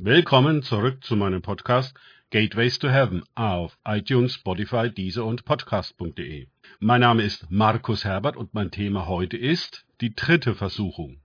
Willkommen 0.00 0.62
zurück 0.62 1.02
zu 1.02 1.16
meinem 1.16 1.42
Podcast 1.42 1.92
Gateways 2.30 2.78
to 2.78 2.88
Heaven 2.88 3.24
auf 3.34 3.76
iTunes, 3.84 4.34
Spotify, 4.34 4.88
Deezer 4.88 5.24
und 5.24 5.44
Podcast.de. 5.44 6.46
Mein 6.78 7.00
Name 7.00 7.24
ist 7.24 7.50
Markus 7.50 8.04
Herbert 8.04 8.36
und 8.36 8.54
mein 8.54 8.70
Thema 8.70 9.08
heute 9.08 9.36
ist 9.36 9.84
die 10.00 10.14
dritte 10.14 10.54
Versuchung. 10.54 11.20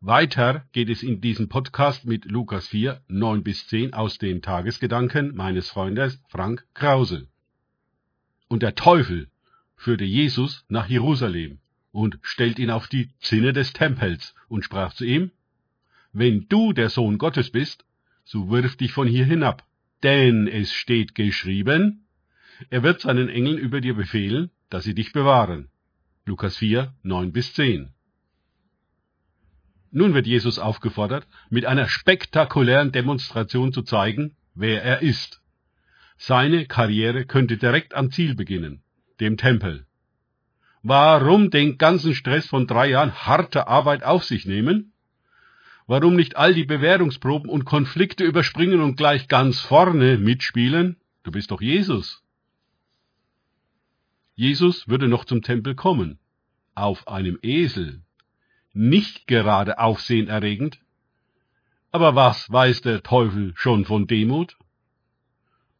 Weiter 0.00 0.68
geht 0.70 0.88
es 0.88 1.02
in 1.02 1.20
diesem 1.20 1.48
Podcast 1.48 2.04
mit 2.04 2.26
Lukas 2.26 2.68
4, 2.68 3.00
9 3.08 3.42
bis 3.42 3.66
10 3.66 3.94
aus 3.94 4.18
den 4.18 4.40
Tagesgedanken 4.40 5.34
meines 5.34 5.68
Freundes 5.68 6.22
Frank 6.28 6.64
Krause. 6.74 7.26
Und 8.46 8.62
der 8.62 8.76
Teufel 8.76 9.26
führte 9.74 10.04
Jesus 10.04 10.64
nach 10.68 10.88
Jerusalem 10.88 11.58
und 11.90 12.20
stellt 12.22 12.60
ihn 12.60 12.70
auf 12.70 12.86
die 12.86 13.10
Zinne 13.18 13.52
des 13.52 13.72
Tempels 13.72 14.36
und 14.46 14.64
sprach 14.64 14.94
zu 14.94 15.04
ihm, 15.04 15.32
Wenn 16.12 16.48
du 16.48 16.72
der 16.72 16.90
Sohn 16.90 17.18
Gottes 17.18 17.50
bist, 17.50 17.84
so 18.24 18.50
wirf 18.50 18.76
dich 18.76 18.92
von 18.92 19.06
hier 19.06 19.24
hinab, 19.24 19.64
denn 20.02 20.48
es 20.48 20.72
steht 20.72 21.14
geschrieben, 21.14 22.06
er 22.68 22.82
wird 22.82 23.00
seinen 23.00 23.28
Engeln 23.28 23.58
über 23.58 23.80
dir 23.80 23.94
befehlen, 23.94 24.50
dass 24.68 24.84
sie 24.84 24.94
dich 24.94 25.12
bewahren. 25.12 25.70
Lukas 26.26 26.56
4, 26.58 26.94
9 27.02 27.32
bis 27.32 27.54
10. 27.54 27.90
Nun 29.92 30.14
wird 30.14 30.26
Jesus 30.26 30.58
aufgefordert, 30.58 31.26
mit 31.48 31.64
einer 31.66 31.88
spektakulären 31.88 32.92
Demonstration 32.92 33.72
zu 33.72 33.82
zeigen, 33.82 34.36
wer 34.54 34.82
er 34.82 35.02
ist. 35.02 35.40
Seine 36.16 36.66
Karriere 36.66 37.24
könnte 37.24 37.56
direkt 37.56 37.94
am 37.94 38.10
Ziel 38.10 38.34
beginnen, 38.34 38.82
dem 39.20 39.36
Tempel. 39.36 39.86
Warum 40.82 41.50
den 41.50 41.78
ganzen 41.78 42.14
Stress 42.14 42.46
von 42.46 42.66
drei 42.66 42.90
Jahren 42.90 43.12
harter 43.12 43.68
Arbeit 43.68 44.02
auf 44.02 44.24
sich 44.24 44.46
nehmen? 44.46 44.92
Warum 45.90 46.14
nicht 46.14 46.36
all 46.36 46.54
die 46.54 46.66
Bewährungsproben 46.66 47.50
und 47.50 47.64
Konflikte 47.64 48.22
überspringen 48.22 48.80
und 48.80 48.94
gleich 48.94 49.26
ganz 49.26 49.58
vorne 49.58 50.18
mitspielen? 50.18 51.00
Du 51.24 51.32
bist 51.32 51.50
doch 51.50 51.60
Jesus. 51.60 52.22
Jesus 54.36 54.86
würde 54.86 55.08
noch 55.08 55.24
zum 55.24 55.42
Tempel 55.42 55.74
kommen, 55.74 56.20
auf 56.76 57.08
einem 57.08 57.40
Esel, 57.42 58.02
nicht 58.72 59.26
gerade 59.26 59.80
aufsehenerregend. 59.80 60.78
Aber 61.90 62.14
was 62.14 62.48
weiß 62.48 62.82
der 62.82 63.02
Teufel 63.02 63.52
schon 63.56 63.84
von 63.84 64.06
Demut? 64.06 64.58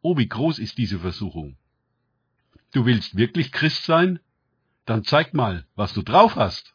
Oh, 0.03 0.19
wie 0.19 0.29
groß 0.29 0.59
ist 0.59 0.77
diese 0.79 0.99
Versuchung. 0.99 1.57
Du 2.73 2.85
willst 2.85 3.17
wirklich 3.17 3.53
Christ 3.53 3.85
sein? 3.85 4.19
Dann 4.87 5.05
zeig 5.05 5.35
mal, 5.35 5.69
was 5.77 5.95
du 5.95 6.03
drauf 6.03 6.35
hast. 6.35 6.75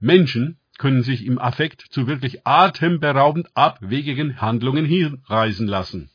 Menschen 0.00 0.56
können 0.78 1.02
sich 1.02 1.26
im 1.26 1.38
Affekt 1.38 1.82
zu 1.82 2.06
wirklich 2.06 2.46
atemberaubend 2.46 3.48
abwegigen 3.54 4.40
Handlungen 4.40 4.84
hinreißen 4.84 5.66
lassen. 5.66 6.10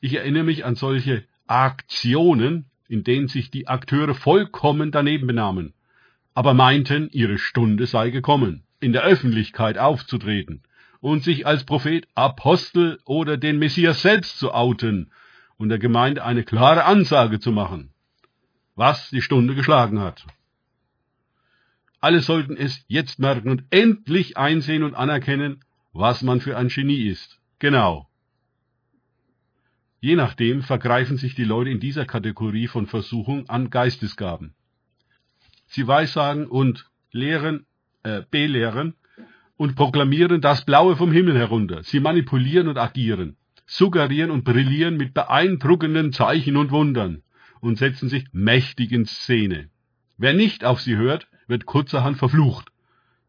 Ich 0.00 0.14
erinnere 0.14 0.44
mich 0.44 0.64
an 0.64 0.74
solche 0.74 1.24
Aktionen, 1.46 2.66
in 2.88 3.02
denen 3.02 3.28
sich 3.28 3.50
die 3.50 3.66
Akteure 3.68 4.14
vollkommen 4.14 4.90
daneben 4.90 5.26
benahmen 5.26 5.74
aber 6.36 6.52
meinten, 6.52 7.08
ihre 7.12 7.38
Stunde 7.38 7.86
sei 7.86 8.10
gekommen, 8.10 8.62
in 8.78 8.92
der 8.92 9.04
Öffentlichkeit 9.04 9.78
aufzutreten 9.78 10.62
und 11.00 11.24
sich 11.24 11.46
als 11.46 11.64
Prophet, 11.64 12.06
Apostel 12.14 13.00
oder 13.06 13.38
den 13.38 13.58
Messias 13.58 14.02
selbst 14.02 14.38
zu 14.38 14.52
outen 14.52 15.10
und 15.56 15.70
der 15.70 15.78
Gemeinde 15.78 16.22
eine 16.22 16.44
klare 16.44 16.84
Ansage 16.84 17.40
zu 17.40 17.52
machen, 17.52 17.90
was 18.74 19.08
die 19.08 19.22
Stunde 19.22 19.54
geschlagen 19.54 19.98
hat. 19.98 20.26
Alle 22.06 22.20
sollten 22.20 22.56
es 22.56 22.84
jetzt 22.86 23.18
merken 23.18 23.48
und 23.48 23.64
endlich 23.70 24.36
einsehen 24.36 24.84
und 24.84 24.94
anerkennen, 24.94 25.64
was 25.92 26.22
man 26.22 26.40
für 26.40 26.56
ein 26.56 26.68
Genie 26.68 27.08
ist. 27.08 27.40
Genau. 27.58 28.08
Je 29.98 30.14
nachdem 30.14 30.62
vergreifen 30.62 31.16
sich 31.16 31.34
die 31.34 31.42
Leute 31.42 31.70
in 31.70 31.80
dieser 31.80 32.06
Kategorie 32.06 32.68
von 32.68 32.86
Versuchung 32.86 33.48
an 33.48 33.70
Geistesgaben. 33.70 34.54
Sie 35.66 35.88
weissagen 35.88 36.46
und 36.46 36.88
lehren, 37.10 37.66
äh, 38.04 38.22
belehren 38.30 38.94
und 39.56 39.74
proklamieren 39.74 40.40
das 40.40 40.64
Blaue 40.64 40.94
vom 40.94 41.10
Himmel 41.10 41.36
herunter. 41.36 41.82
Sie 41.82 41.98
manipulieren 41.98 42.68
und 42.68 42.78
agieren, 42.78 43.36
suggerieren 43.66 44.30
und 44.30 44.44
brillieren 44.44 44.96
mit 44.96 45.12
beeindruckenden 45.12 46.12
Zeichen 46.12 46.56
und 46.56 46.70
Wundern 46.70 47.24
und 47.58 47.78
setzen 47.78 48.08
sich 48.08 48.26
mächtig 48.30 48.92
in 48.92 49.06
Szene. 49.06 49.70
Wer 50.18 50.34
nicht 50.34 50.64
auf 50.64 50.80
sie 50.80 50.94
hört, 50.94 51.26
wird 51.46 51.66
kurzerhand 51.66 52.18
verflucht. 52.18 52.70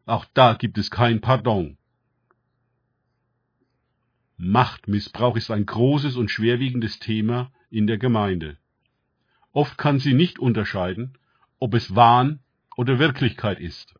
Auch 0.06 0.24
da 0.34 0.54
gibt 0.54 0.78
es 0.78 0.90
kein 0.90 1.20
Pardon. 1.20 1.76
Machtmissbrauch 4.36 5.36
ist 5.36 5.50
ein 5.50 5.66
großes 5.66 6.16
und 6.16 6.30
schwerwiegendes 6.30 7.00
Thema 7.00 7.52
in 7.70 7.86
der 7.86 7.98
Gemeinde. 7.98 8.56
Oft 9.52 9.76
kann 9.78 9.98
sie 9.98 10.14
nicht 10.14 10.38
unterscheiden, 10.38 11.18
ob 11.58 11.74
es 11.74 11.96
Wahn 11.96 12.38
oder 12.76 13.00
Wirklichkeit 13.00 13.58
ist, 13.58 13.94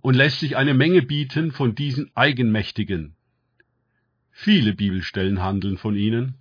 und 0.00 0.14
lässt 0.14 0.38
sich 0.38 0.56
eine 0.56 0.74
Menge 0.74 1.02
bieten 1.02 1.50
von 1.50 1.74
diesen 1.74 2.10
Eigenmächtigen. 2.14 3.16
Viele 4.30 4.72
Bibelstellen 4.72 5.42
handeln 5.42 5.76
von 5.76 5.96
ihnen. 5.96 6.36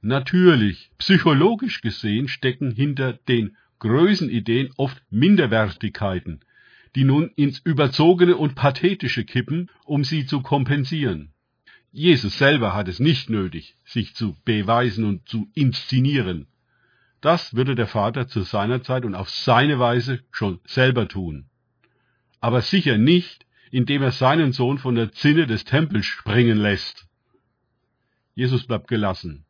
Natürlich, 0.00 0.90
psychologisch 0.98 1.82
gesehen 1.82 2.26
stecken 2.26 2.72
hinter 2.72 3.12
den 3.12 3.56
Größenideen 3.80 4.70
oft 4.76 5.02
Minderwertigkeiten, 5.10 6.40
die 6.94 7.04
nun 7.04 7.30
ins 7.36 7.58
Überzogene 7.58 8.36
und 8.36 8.54
Pathetische 8.54 9.24
kippen, 9.24 9.70
um 9.84 10.04
sie 10.04 10.26
zu 10.26 10.40
kompensieren. 10.42 11.32
Jesus 11.92 12.38
selber 12.38 12.74
hat 12.74 12.88
es 12.88 13.00
nicht 13.00 13.30
nötig, 13.30 13.74
sich 13.84 14.14
zu 14.14 14.36
beweisen 14.44 15.04
und 15.04 15.28
zu 15.28 15.48
inszenieren. 15.54 16.46
Das 17.20 17.54
würde 17.54 17.74
der 17.74 17.88
Vater 17.88 18.28
zu 18.28 18.42
seiner 18.42 18.82
Zeit 18.82 19.04
und 19.04 19.14
auf 19.14 19.28
seine 19.28 19.78
Weise 19.78 20.20
schon 20.30 20.60
selber 20.64 21.08
tun. 21.08 21.46
Aber 22.40 22.62
sicher 22.62 22.96
nicht, 22.96 23.44
indem 23.70 24.02
er 24.02 24.12
seinen 24.12 24.52
Sohn 24.52 24.78
von 24.78 24.94
der 24.94 25.12
Zinne 25.12 25.46
des 25.46 25.64
Tempels 25.64 26.06
springen 26.06 26.58
lässt. 26.58 27.06
Jesus 28.34 28.66
bleibt 28.66 28.88
gelassen. 28.88 29.44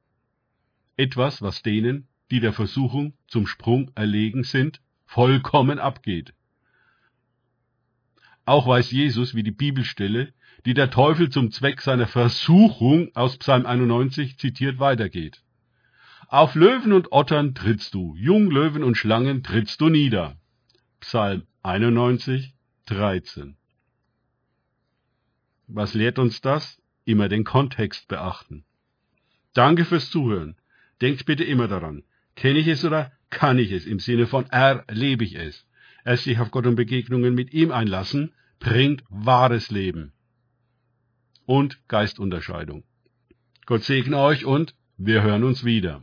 Etwas, 0.97 1.43
was 1.43 1.63
denen, 1.63 2.09
die 2.31 2.41
der 2.41 2.53
Versuchung 2.53 3.15
zum 3.27 3.47
Sprung 3.47 3.91
erlegen 3.95 4.45
sind, 4.45 4.81
vollkommen 5.05 5.79
abgeht. 5.79 6.35
Auch 8.45 8.67
weiß 8.67 8.91
Jesus, 8.91 9.35
wie 9.35 9.43
die 9.43 9.51
Bibelstelle, 9.51 10.33
die 10.67 10.75
der 10.75 10.91
Teufel 10.91 11.31
zum 11.31 11.51
Zweck 11.51 11.81
seiner 11.81 12.07
Versuchung 12.07 13.11
aus 13.15 13.37
Psalm 13.39 13.67
91 13.67 14.39
zitiert, 14.39 14.79
weitergeht. 14.79 15.43
Auf 16.29 16.55
Löwen 16.55 16.93
und 16.93 17.13
Ottern 17.13 17.55
trittst 17.55 17.95
du, 17.95 18.15
Junglöwen 18.17 18.85
und 18.85 18.97
Schlangen 18.97 19.43
trittst 19.43 19.81
du 19.81 19.89
nieder. 19.89 20.37
Psalm 21.01 21.43
91, 21.63 22.55
13. 22.87 23.57
Was 25.67 25.95
lehrt 25.95 26.19
uns 26.19 26.41
das? 26.41 26.81
Immer 27.05 27.29
den 27.29 27.45
Kontext 27.45 28.07
beachten. 28.09 28.65
Danke 29.55 29.85
fürs 29.85 30.11
Zuhören. 30.11 30.57
Denkt 31.01 31.27
bitte 31.27 31.45
immer 31.45 31.67
daran. 31.67 32.05
Kenne 32.41 32.61
ich 32.61 32.69
es 32.69 32.87
oder 32.87 33.13
kann 33.29 33.59
ich 33.59 33.71
es? 33.71 33.85
Im 33.85 33.99
Sinne 33.99 34.27
von 34.27 34.47
erlebe 34.47 35.25
ich 35.25 35.35
es. 35.35 35.67
Erst 36.07 36.25
sich 36.25 36.39
auf 36.39 36.51
Gott 36.51 36.67
und 36.67 36.75
Begegnungen 36.75 37.35
mit 37.35 37.53
ihm 37.53 37.71
einlassen, 37.71 38.33
bringt 38.59 39.05
wahres 39.11 39.71
Leben. 39.71 40.15
Und 41.45 41.87
Geistunterscheidung. 41.87 42.85
Gott 43.67 43.83
segne 43.83 44.17
euch 44.17 44.47
und 44.47 44.75
wir 44.97 45.23
hören 45.23 45.45
uns 45.45 45.65
wieder. 45.65 46.03